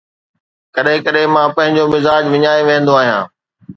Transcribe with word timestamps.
ڪڏهن 0.75 0.99
ڪڏهن 1.05 1.29
مان 1.35 1.47
پنهنجو 1.57 1.83
مزاج 1.93 2.23
وڃائي 2.33 2.61
ويهندو 2.67 2.93
آهيان 3.03 3.23